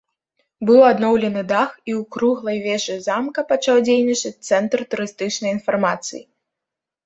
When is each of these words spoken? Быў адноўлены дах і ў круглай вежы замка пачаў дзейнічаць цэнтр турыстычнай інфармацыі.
Быў 0.69 0.79
адноўлены 0.91 1.43
дах 1.51 1.69
і 1.89 1.91
ў 1.99 2.01
круглай 2.15 2.57
вежы 2.67 2.95
замка 3.07 3.45
пачаў 3.53 3.77
дзейнічаць 3.85 4.35
цэнтр 4.47 4.79
турыстычнай 4.95 5.49
інфармацыі. 5.61 6.23